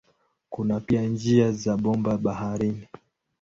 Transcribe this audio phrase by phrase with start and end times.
[0.49, 2.87] Kuna pia njia za bomba baharini.